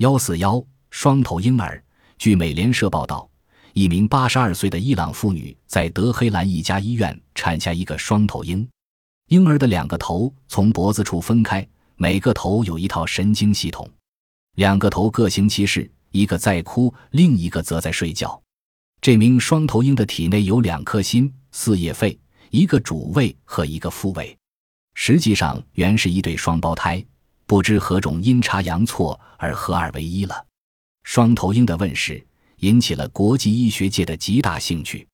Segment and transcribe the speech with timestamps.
[0.00, 1.82] 幺四幺双头婴儿。
[2.16, 3.28] 据美联社报道，
[3.74, 8.66] 一名八十二岁的伊朗妇女在德黑兰一家医院产下一个双头婴，
[9.28, 13.86] 婴儿的两个头从脖子处分开，每个头有一套神经系统，
[14.54, 18.40] 两个头各行其事，一个在哭，另一个则在睡觉。
[19.02, 24.34] 这名双头婴的体内有两颗心、四叶肺、一个主胃和一个副胃，
[24.94, 27.04] 实际上原是一对双胞胎，
[27.50, 30.46] 不知何种阴差阳错而合二为一了。
[31.02, 32.24] 双头鹰的问世
[32.58, 35.04] 引起了国际医学界的极大兴趣。